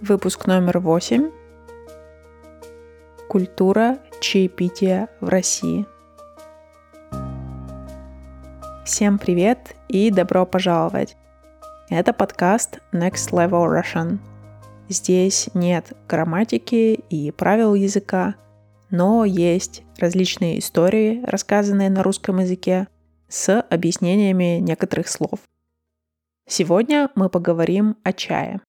[0.00, 1.32] Выпуск номер восемь.
[3.28, 5.86] Культура чаепития в России.
[8.84, 11.16] Всем привет и добро пожаловать!
[11.90, 14.18] Это подкаст Next Level Russian.
[14.88, 18.36] Здесь нет грамматики и правил языка,
[18.90, 22.86] но есть различные истории, рассказанные на русском языке,
[23.26, 25.40] с объяснениями некоторых слов.
[26.46, 28.60] Сегодня мы поговорим о чае.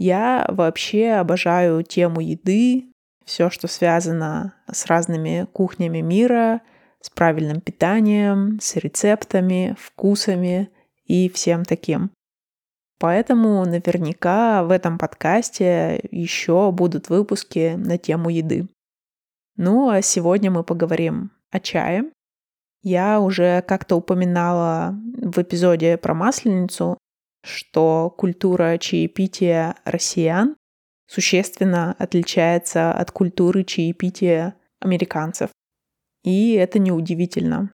[0.00, 2.90] Я вообще обожаю тему еды,
[3.26, 6.62] все, что связано с разными кухнями мира,
[7.02, 10.70] с правильным питанием, с рецептами, вкусами
[11.04, 12.12] и всем таким.
[12.98, 18.68] Поэтому наверняка в этом подкасте еще будут выпуски на тему еды.
[19.58, 22.04] Ну а сегодня мы поговорим о чае.
[22.82, 26.96] Я уже как-то упоминала в эпизоде про масленицу,
[27.42, 30.56] что культура чаепития россиян
[31.06, 35.50] существенно отличается от культуры чаепития американцев.
[36.22, 37.72] И это неудивительно.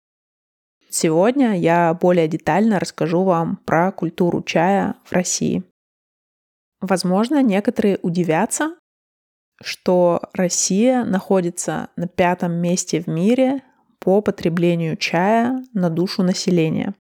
[0.89, 5.64] Сегодня я более детально расскажу вам про культуру чая в России.
[6.81, 8.77] Возможно, некоторые удивятся,
[9.62, 13.62] что Россия находится на пятом месте в мире
[13.98, 16.94] по потреблению чая на душу населения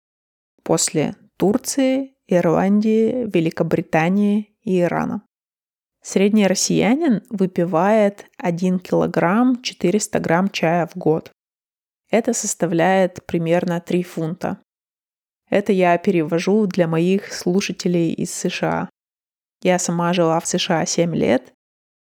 [0.64, 5.22] после Турции Ирландии, Великобритании и Ирана.
[6.02, 11.32] Средний россиянин выпивает 1 килограмм 400 грамм чая в год.
[12.10, 14.60] Это составляет примерно 3 фунта.
[15.50, 18.90] Это я перевожу для моих слушателей из США.
[19.62, 21.54] Я сама жила в США 7 лет,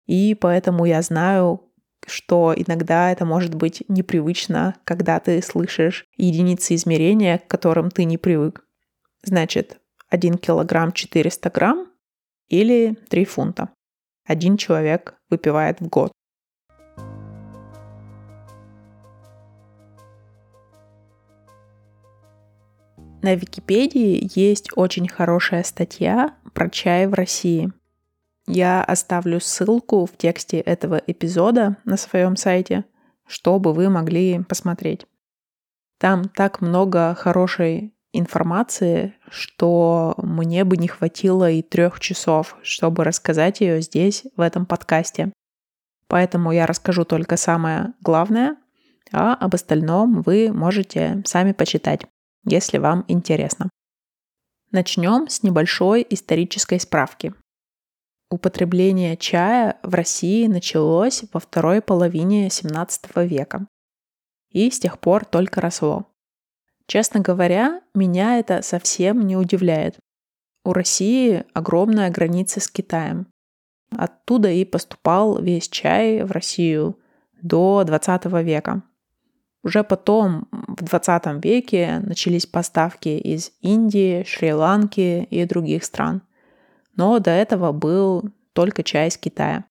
[0.06, 1.70] и поэтому я знаю,
[2.08, 8.18] что иногда это может быть непривычно, когда ты слышишь единицы измерения, к которым ты не
[8.18, 8.66] привык.
[9.24, 9.79] Значит,
[10.10, 11.88] 1 килограмм 400 грамм
[12.48, 13.70] или 3 фунта.
[14.26, 16.12] Один человек выпивает в год.
[23.22, 27.72] На Википедии есть очень хорошая статья про чай в России.
[28.48, 32.86] Я оставлю ссылку в тексте этого эпизода на своем сайте,
[33.28, 35.06] чтобы вы могли посмотреть.
[36.00, 43.62] Там так много хорошей информации, что мне бы не хватило и трех часов, чтобы рассказать
[43.62, 45.32] ее здесь, в этом подкасте.
[46.08, 48.58] Поэтому я расскажу только самое главное,
[49.12, 52.06] а об остальном вы можете сами почитать,
[52.46, 53.70] если вам интересно.
[54.72, 57.34] Начнем с небольшой исторической справки.
[58.32, 63.66] Употребление чая в России началось во второй половине 17 века
[64.52, 66.06] и с тех пор только росло.
[66.90, 70.00] Честно говоря, меня это совсем не удивляет.
[70.66, 73.28] У России огромная граница с Китаем.
[73.96, 76.98] Оттуда и поступал весь чай в Россию
[77.44, 78.82] до 20 века.
[79.62, 86.24] Уже потом, в 20 веке, начались поставки из Индии, Шри-Ланки и других стран.
[86.96, 89.66] Но до этого был только чай из Китая.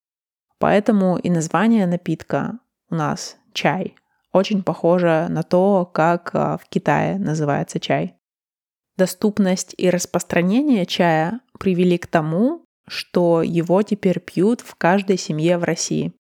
[0.61, 3.97] Поэтому и название напитка у нас чай
[4.33, 8.15] очень похоже на то, как а, в Китае называется чай.
[8.97, 15.65] Доступность и распространение чая привели к тому, что его теперь пьют в каждой семье в
[15.65, 16.13] России.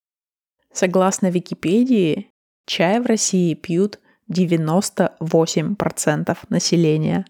[0.72, 2.30] Согласно Википедии,
[2.66, 3.98] чай в России пьют
[4.30, 7.24] 98% населения.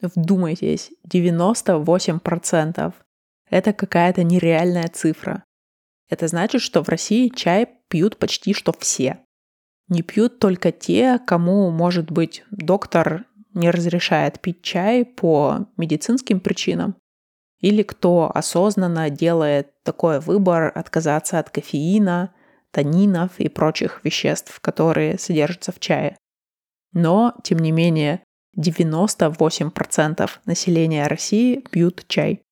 [0.00, 2.94] Вдумайтесь, 98%.
[3.50, 5.44] Это какая-то нереальная цифра.
[6.08, 9.18] Это значит, что в России чай пьют почти что все.
[9.90, 16.94] Не пьют только те, кому, может быть, доктор не разрешает пить чай по медицинским причинам,
[17.60, 22.32] или кто осознанно делает такой выбор отказаться от кофеина,
[22.70, 26.16] танинов и прочих веществ, которые содержатся в чае.
[26.92, 28.22] Но, тем не менее,
[28.56, 32.42] 98% населения России пьют чай.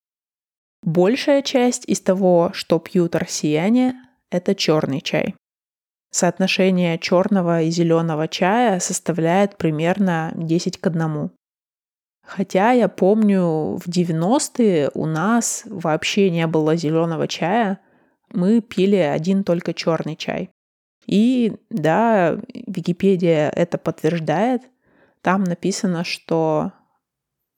[0.82, 3.94] Большая часть из того, что пьют россияне,
[4.30, 5.36] это черный чай.
[6.10, 11.30] Соотношение черного и зеленого чая составляет примерно 10 к 1.
[12.24, 17.80] Хотя я помню, в 90-е у нас вообще не было зеленого чая,
[18.32, 20.50] мы пили один только черный чай.
[21.06, 24.62] И да, Википедия это подтверждает.
[25.22, 26.72] Там написано, что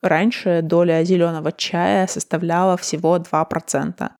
[0.02, 4.10] раньше доля зеленого чая составляла всего 2%.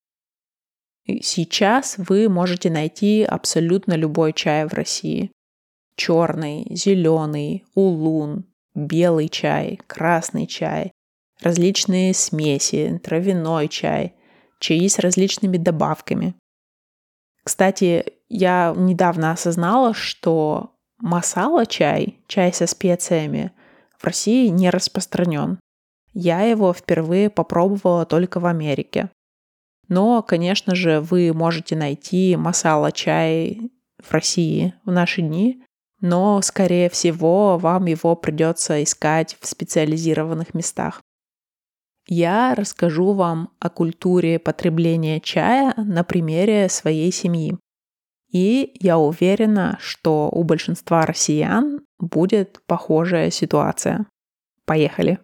[1.22, 5.32] Сейчас вы можете найти абсолютно любой чай в России.
[5.96, 10.92] Черный, зеленый, улун, белый чай, красный чай,
[11.42, 14.14] различные смеси, травяной чай,
[14.60, 16.34] чаи с различными добавками.
[17.42, 23.52] Кстати, я недавно осознала, что масала чай, чай со специями,
[23.98, 25.58] в России не распространен.
[26.12, 29.10] Я его впервые попробовала только в Америке.
[29.90, 33.70] Но, конечно же, вы можете найти масала чай
[34.00, 35.64] в России в наши дни,
[36.00, 41.02] но, скорее всего, вам его придется искать в специализированных местах.
[42.06, 47.58] Я расскажу вам о культуре потребления чая на примере своей семьи.
[48.32, 54.06] И я уверена, что у большинства россиян будет похожая ситуация.
[54.66, 55.18] Поехали!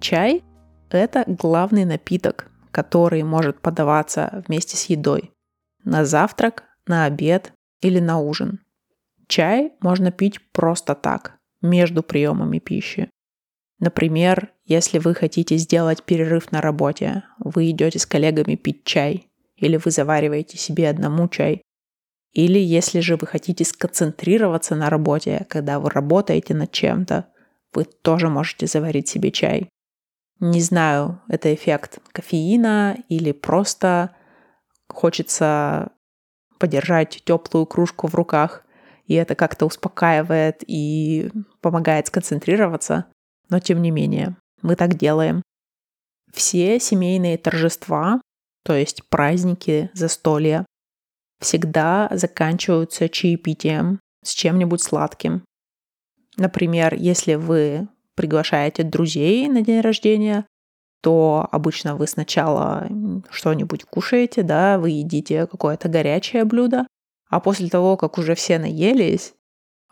[0.00, 0.42] Чай–
[0.90, 5.32] это главный напиток, который может подаваться вместе с едой
[5.86, 8.60] на завтрак, на обед или на ужин.
[9.28, 13.08] Чай можно пить просто так, между приемами пищи.
[13.78, 19.76] Например, если вы хотите сделать перерыв на работе, вы идете с коллегами пить чай, или
[19.76, 21.62] вы завариваете себе одному чай.
[22.32, 27.26] Или если же вы хотите сконцентрироваться на работе, когда вы работаете над чем-то,
[27.72, 29.68] вы тоже можете заварить себе чай.
[30.38, 34.14] Не знаю, это эффект кофеина или просто
[34.88, 35.92] хочется
[36.58, 38.64] подержать теплую кружку в руках,
[39.06, 41.30] и это как-то успокаивает и
[41.60, 43.06] помогает сконцентрироваться.
[43.48, 45.42] Но тем не менее, мы так делаем.
[46.32, 48.20] Все семейные торжества,
[48.62, 50.66] то есть праздники, застолья,
[51.40, 55.44] всегда заканчиваются чаепитием с чем-нибудь сладким.
[56.36, 60.46] Например, если вы приглашаете друзей на день рождения,
[61.02, 62.88] то обычно вы сначала
[63.30, 66.86] что-нибудь кушаете, да, вы едите какое-то горячее блюдо,
[67.28, 69.34] а после того, как уже все наелись,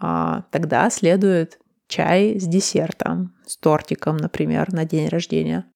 [0.00, 5.70] а, тогда следует чай с десертом, с тортиком, например, на день рождения.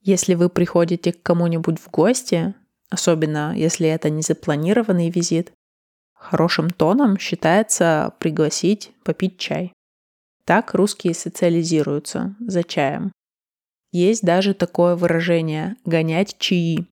[0.00, 2.54] Если вы приходите к кому-нибудь в гости,
[2.90, 5.52] особенно если это не запланированный визит,
[6.14, 9.72] хорошим тоном считается пригласить попить чай.
[10.48, 13.12] Так русские социализируются за чаем.
[13.92, 16.86] Есть даже такое выражение «гонять чаи».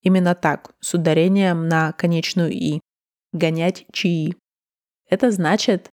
[0.00, 2.80] Именно так, с ударением на конечную «и».
[3.34, 4.34] Гонять чаи.
[5.10, 5.90] Это значит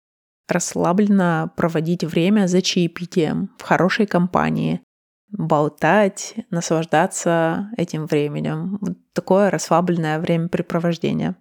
[0.47, 4.81] расслабленно проводить время за чаепитием в хорошей компании,
[5.29, 8.79] болтать, наслаждаться этим временем.
[8.81, 11.35] Вот такое расслабленное времяпрепровождение.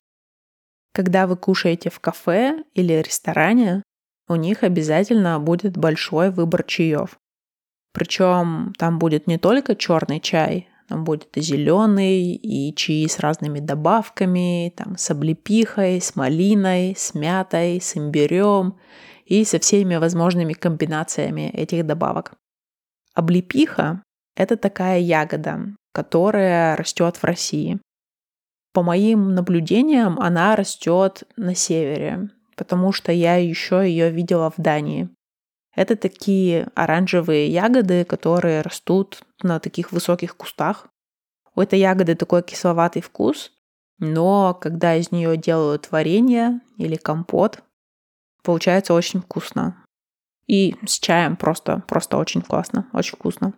[0.92, 3.84] Когда вы кушаете в кафе или ресторане,
[4.32, 7.18] у них обязательно будет большой выбор чаев.
[7.94, 13.60] Причем там будет не только черный чай, там будет и зеленый, и чаи с разными
[13.60, 18.78] добавками, там с облепихой, с малиной, с мятой, с имбирем
[19.26, 22.34] и со всеми возможными комбинациями этих добавок.
[23.14, 24.04] Облепиха–
[24.36, 27.80] это такая ягода, которая растет в России.
[28.74, 35.10] По моим наблюдениям, она растет на севере, потому что я еще ее видела в Дании.
[35.76, 40.88] Это такие оранжевые ягоды, которые растут на таких высоких кустах.
[41.56, 43.52] У этой ягоды такой кисловатый вкус,
[44.00, 47.64] но когда из нее делают варенье или компот,
[48.44, 49.78] получается очень вкусно.
[50.48, 53.54] И с чаем просто, просто очень классно, очень вкусно.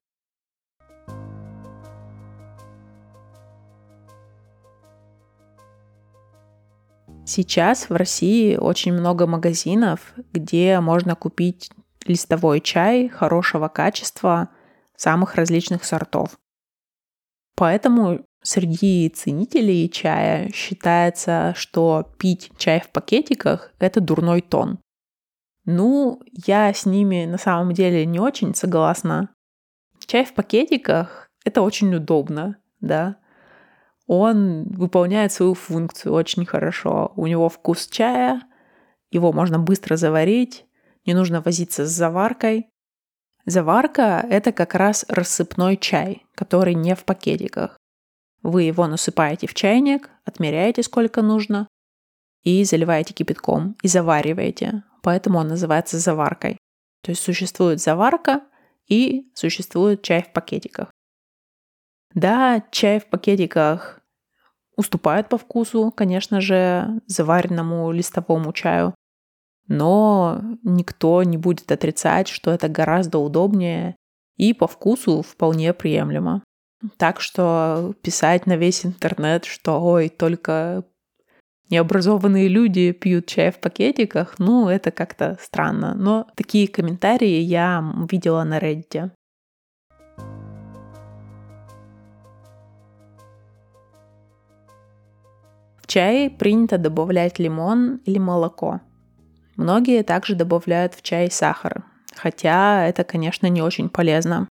[7.36, 11.72] Сейчас в России очень много магазинов, где можно купить
[12.06, 14.50] листовой чай хорошего качества,
[14.96, 16.38] самых различных сортов.
[17.56, 24.78] Поэтому среди ценителей чая считается, что пить чай в пакетиках– это дурной тон.
[25.66, 29.30] Ну, я с ними на самом деле не очень согласна.
[30.06, 33.18] Чай в пакетиках– это очень удобно, да
[34.20, 37.14] он выполняет свою функцию очень хорошо.
[37.16, 38.44] У него вкус чая,
[39.12, 40.66] его можно быстро заварить,
[41.06, 42.68] не нужно возиться с заваркой.
[43.46, 47.78] Заварка– это как раз рассыпной чай, который не в пакетиках.
[48.42, 51.68] Вы его насыпаете в чайник, отмеряете сколько нужно
[52.44, 54.84] и заливаете кипятком и завариваете.
[55.02, 56.58] Поэтому он называется заваркой.
[57.02, 58.42] То есть существует заварка
[58.88, 60.92] и существует чай в пакетиках.
[62.14, 64.03] Да, чай в пакетиках
[64.76, 68.94] уступает по вкусу, конечно же, заваренному листовому чаю,
[69.68, 73.96] но никто не будет отрицать, что это гораздо удобнее
[74.38, 76.44] и по вкусу вполне приемлемо.
[76.98, 80.84] Так что писать на весь интернет, что ой, только
[81.70, 85.96] необразованные люди пьют чай в пакетиках, ну, это как-то странно.
[85.96, 89.12] Но такие комментарии я видела на Reddit.
[95.84, 98.80] В чай принято добавлять лимон или молоко.
[99.58, 101.84] Многие также добавляют в чай сахар,
[102.16, 104.48] хотя это, конечно, не очень полезно.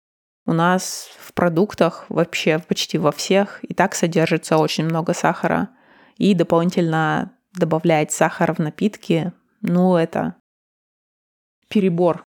[0.48, 5.70] У нас в продуктах вообще почти во всех и так содержится очень много сахара.
[6.18, 9.32] И дополнительно добавлять сахар в напитки,
[9.62, 10.36] ну это
[11.70, 12.24] перебор.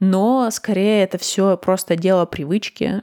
[0.00, 3.02] Но скорее это все просто дело привычки,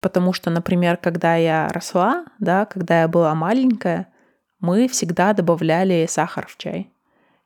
[0.00, 4.09] потому что, например, когда я росла, да, когда я была маленькая,
[4.60, 6.90] мы всегда добавляли сахар в чай.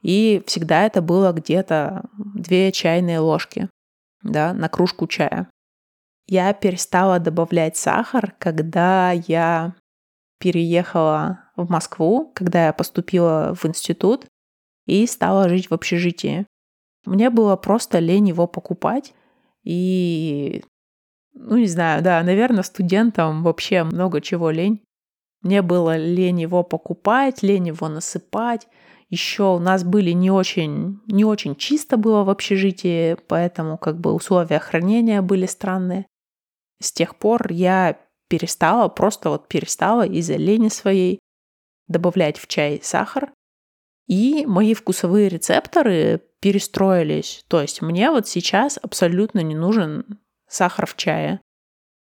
[0.02, 2.04] И всегда это было где-то
[2.34, 3.68] две чайные ложки
[4.22, 5.48] да, на кружку чая.
[6.26, 9.74] Я перестала добавлять сахар, когда я
[10.38, 14.26] переехала в Москву, когда я поступила в институт
[14.86, 16.46] и стала жить в общежитии.
[17.04, 19.14] Мне было просто лень его покупать.
[19.62, 20.64] И,
[21.34, 24.82] ну не знаю, да, наверное, студентам вообще много чего лень.
[25.44, 28.66] Мне было лень его покупать, лень его насыпать.
[29.10, 34.12] Еще у нас были не очень, не очень чисто было в общежитии, поэтому как бы
[34.12, 36.06] условия хранения были странные.
[36.82, 37.98] С тех пор я
[38.28, 41.18] перестала, просто вот перестала из-за лени своей
[41.88, 43.30] добавлять в чай сахар.
[44.06, 47.44] И мои вкусовые рецепторы перестроились.
[47.48, 51.40] То есть мне вот сейчас абсолютно не нужен сахар в чае.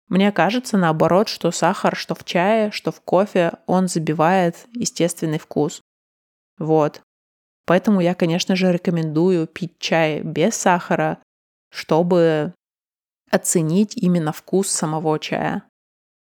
[0.08, 5.80] Мне кажется, наоборот, что сахар, что в чае, что в кофе, он забивает естественный вкус.
[6.58, 7.02] Вот.
[7.64, 11.18] Поэтому я, конечно же, рекомендую пить чай без сахара,
[11.70, 12.54] чтобы
[13.30, 15.64] оценить именно вкус самого чая.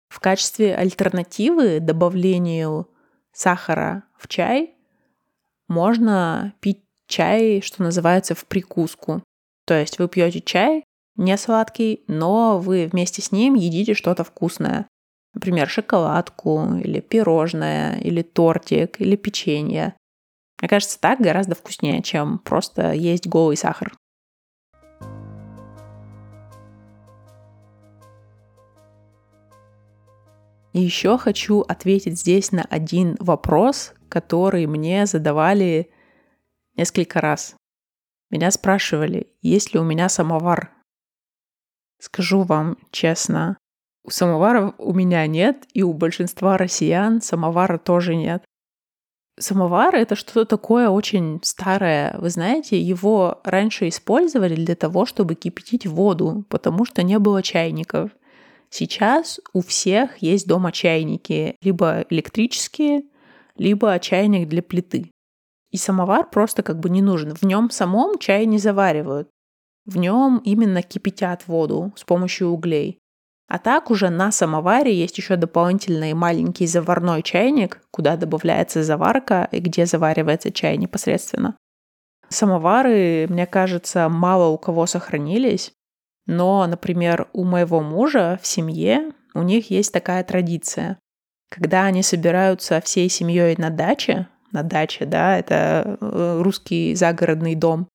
[0.10, 2.88] В качестве альтернативы добавлению
[3.32, 4.76] сахара в чай
[5.68, 9.24] можно пить чай, что называется, в прикуску.
[9.66, 10.84] То есть вы пьете чай
[11.16, 14.88] не сладкий, но вы вместе с ним едите что-то вкусное.
[15.34, 19.96] Например, шоколадку, или пирожное, или тортик, или печенье.
[20.62, 23.94] Мне кажется, так гораздо вкуснее, чем просто есть голый сахар.
[30.74, 35.92] И еще хочу ответить здесь на один вопрос, который мне задавали
[36.76, 37.56] несколько раз.
[38.32, 40.72] Меня спрашивали, есть ли у меня самовар.
[42.04, 43.58] Скажу вам честно,
[44.04, 48.44] у самовара у меня нет, и у большинства россиян самовара тоже нет.
[49.40, 52.18] Самовар— это что-то такое очень старое.
[52.20, 58.12] Вы знаете, его раньше использовали для того, чтобы кипятить воду, потому что не было чайников.
[58.70, 63.04] Сейчас у всех есть дома чайники, либо электрические,
[63.56, 65.10] либо чайник для плиты.
[65.72, 67.34] И самовар просто как бы не нужен.
[67.34, 69.30] В нем самом чай не заваривают.
[69.86, 73.00] В нем именно кипятят воду с помощью углей.
[73.48, 79.60] А так уже на самоваре есть еще дополнительный маленький заварной чайник, куда добавляется заварка и
[79.60, 81.58] где заваривается чай непосредственно.
[82.30, 85.74] Самовары, мне кажется, мало у кого сохранились,
[86.26, 90.98] но, например, у моего мужа в семье у них есть такая традиция.
[91.52, 97.88] Когда они собираются всей семьей на даче, на даче, да, это э, русский загородный дом,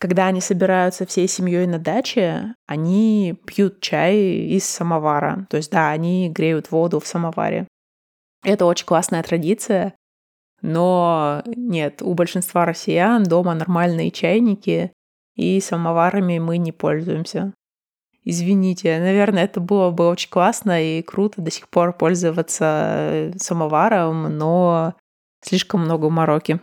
[0.00, 5.46] когда они собираются всей семьей на даче, они пьют чай из самовара.
[5.50, 7.68] То есть, да, они греют воду в самоваре.
[8.42, 9.94] Это очень классная традиция.
[10.62, 14.90] Но нет, у большинства россиян дома нормальные чайники,
[15.36, 17.52] и самоварами мы не пользуемся.
[18.24, 24.94] Извините, наверное, это было бы очень классно и круто до сих пор пользоваться самоваром, но
[25.42, 26.58] слишком много мороки.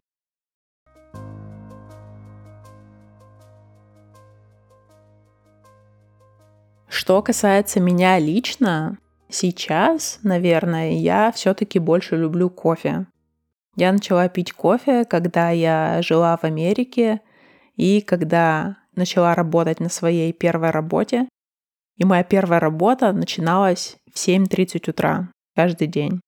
[6.97, 8.97] Что касается меня лично,
[9.29, 13.05] сейчас, наверное, я все-таки больше люблю кофе.
[13.75, 17.21] Я начала пить кофе, когда я жила в Америке
[17.75, 21.29] и когда начала работать на своей первой работе.
[21.97, 26.19] И моя первая работа начиналась в 7.30 утра каждый день.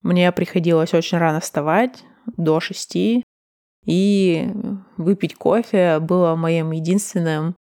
[0.00, 2.04] Мне приходилось очень рано вставать,
[2.38, 3.22] до 6,
[3.84, 4.50] и
[4.96, 7.54] выпить кофе было моим единственным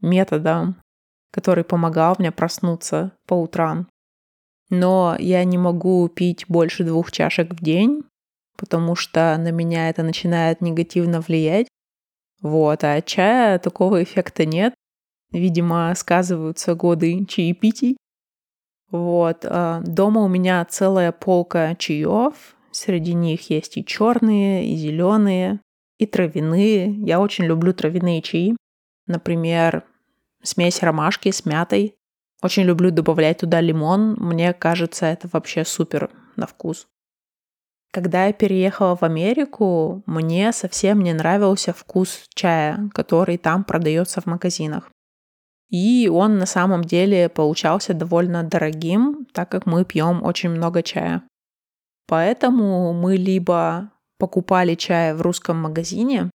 [0.00, 0.74] методом
[1.30, 3.88] который помогал мне проснуться по утрам.
[4.70, 8.04] Но я не могу пить больше двух чашек в день,
[8.56, 11.66] потому что на меня это начинает негативно влиять.
[12.40, 14.74] Вот, а от чая такого эффекта нет.
[15.32, 17.96] Видимо, сказываются годы чаепитий.
[18.90, 22.56] Вот, а, дома у меня целая полка чаев.
[22.72, 25.60] Среди них есть и черные, и зеленые,
[25.98, 26.92] и травяные.
[26.92, 28.56] Я очень люблю травяные чаи.
[29.06, 29.84] Например,
[30.42, 31.96] смесь ромашки с мятой.
[32.42, 34.16] Очень люблю добавлять туда лимон.
[34.18, 36.86] Мне кажется, это вообще супер на вкус.
[37.92, 44.26] Когда я переехала в Америку, мне совсем не нравился вкус чая, который там продается в
[44.26, 44.90] магазинах.
[45.70, 51.22] И он на самом деле получался довольно дорогим, так как мы пьем очень много чая.
[52.06, 56.30] Поэтому мы либо покупали чай в русском магазине,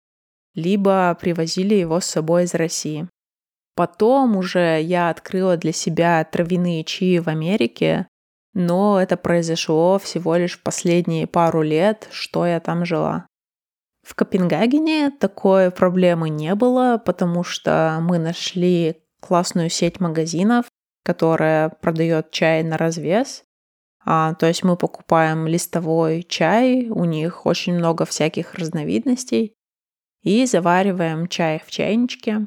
[0.54, 3.08] либо привозили его с собой из России.
[3.74, 8.06] Потом уже я открыла для себя травяные чаи в Америке,
[8.52, 13.26] но это произошло всего лишь в последние пару лет, что я там жила.
[14.06, 20.66] В Копенгагене такой проблемы не было, потому что мы нашли классную сеть магазинов,
[21.02, 23.44] которая продает чай на развес.
[24.04, 29.54] А, то есть мы покупаем листовой чай, у них очень много всяких разновидностей,
[30.22, 32.46] и завариваем чай в чайничке.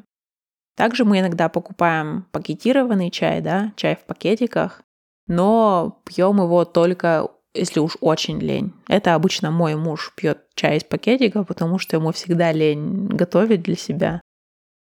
[0.78, 4.80] Также мы иногда покупаем пакетированный чай, да, чай в пакетиках,
[5.26, 8.72] но пьем его только если уж очень лень.
[8.86, 13.74] Это обычно мой муж пьет чай из пакетика, потому что ему всегда лень готовить для
[13.74, 14.20] себя.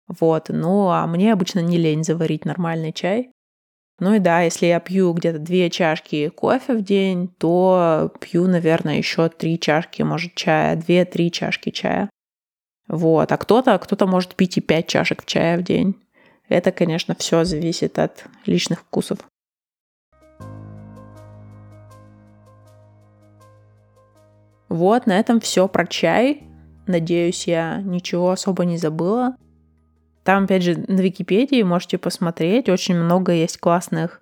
[0.06, 3.32] Вот, ну а мне обычно не лень заварить нормальный чай.
[3.98, 8.98] Ну и да, если я пью где-то две чашки кофе в день, то пью, наверное,
[8.98, 12.08] еще три чашки, может, чая, две-три чашки чая.
[12.92, 15.94] Вот, а кто-то, кто-то может пить и пять чашек чая в день.
[16.48, 19.20] Это, конечно, все зависит от личных вкусов.
[24.68, 26.42] Вот, на этом все про чай.
[26.88, 29.36] Надеюсь, я ничего особо не забыла.
[30.24, 34.20] Там, опять же, на Википедии можете посмотреть, очень много есть классных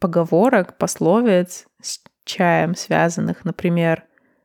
[0.00, 3.44] поговорок, пословиц с чаем связанных.
[3.44, 4.02] Например,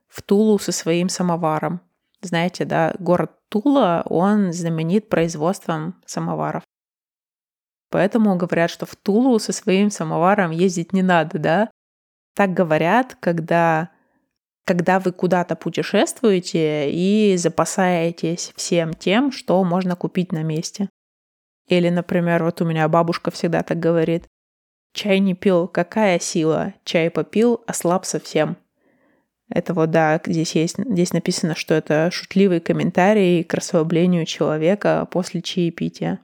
[0.07, 1.81] в Тулу со своим самоваром.
[2.21, 6.63] Знаете, да, город Тула, он знаменит производством самоваров.
[7.89, 11.71] Поэтому говорят, что в Тулу со своим самоваром ездить не надо, да?
[12.35, 13.89] Так говорят, когда
[14.65, 20.89] когда вы куда-то путешествуете и запасаетесь всем тем, что можно купить на месте.
[21.67, 24.27] Или, например, вот у меня бабушка всегда так говорит.
[24.93, 26.75] Чай не пил, какая сила?
[26.83, 28.57] Чай попил, ослаб совсем.
[29.49, 35.41] Это вот, да, здесь есть, здесь написано, что это шутливый комментарий к расслаблению человека после
[35.41, 36.19] чаепития.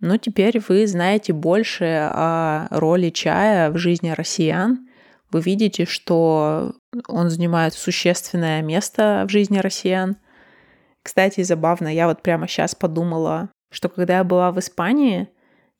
[0.00, 4.86] Ну, теперь вы знаете больше о роли чая в жизни россиян.
[5.30, 6.74] Вы видите, что
[7.08, 10.16] он занимает существенное место в жизни россиян.
[11.02, 15.28] Кстати, забавно, я вот прямо сейчас подумала, что когда я была в Испании,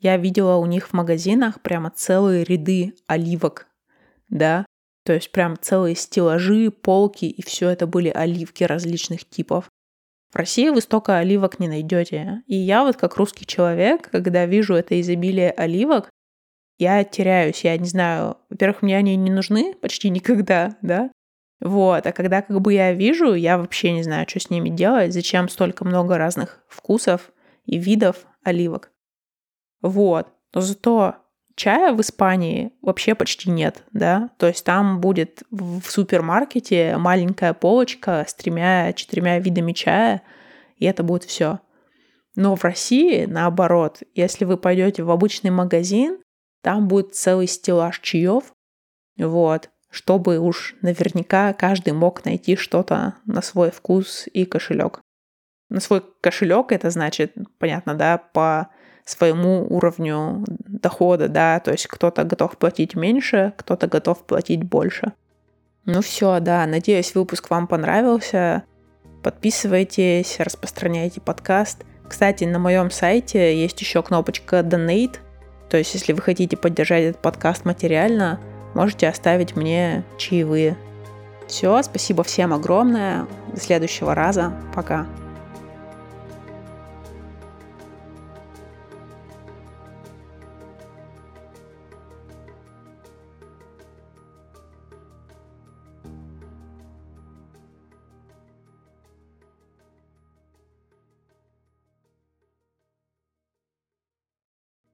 [0.00, 3.68] я видела у них в магазинах прямо целые ряды оливок,
[4.28, 4.66] да,
[5.04, 9.68] то есть прям целые стеллажи, полки, и все это были оливки различных типов.
[10.32, 12.42] В России вы столько оливок не найдете.
[12.46, 16.10] И я вот как русский человек, когда вижу это изобилие оливок,
[16.78, 18.38] я теряюсь, я не знаю.
[18.50, 21.10] Во-первых, мне они не нужны почти никогда, да?
[21.60, 25.12] Вот, а когда как бы я вижу, я вообще не знаю, что с ними делать,
[25.12, 27.32] зачем столько много разных вкусов
[27.64, 28.90] и видов оливок.
[29.80, 31.16] Вот, но зато
[31.54, 38.24] чая в Испании вообще почти нет, да, то есть там будет в супермаркете маленькая полочка
[38.26, 40.22] с тремя-четырьмя видами чая,
[40.76, 41.60] и это будет все.
[42.36, 46.18] Но в России, наоборот, если вы пойдете в обычный магазин,
[46.62, 48.52] там будет целый стеллаж чаев,
[49.16, 55.00] вот, чтобы уж наверняка каждый мог найти что-то на свой вкус и кошелек.
[55.68, 58.70] На свой кошелек это значит, понятно, да, по
[59.04, 65.12] своему уровню дохода, да, то есть кто-то готов платить меньше, кто-то готов платить больше.
[65.84, 68.64] Ну все, да, надеюсь, выпуск вам понравился.
[69.22, 71.84] Подписывайтесь, распространяйте подкаст.
[72.08, 75.18] Кстати, на моем сайте есть еще кнопочка Donate,
[75.74, 78.38] то есть, если вы хотите поддержать этот подкаст материально,
[78.74, 80.76] можете оставить мне чаевые.
[81.48, 83.26] Все, спасибо всем огромное.
[83.52, 84.52] До следующего раза.
[84.72, 85.06] Пока.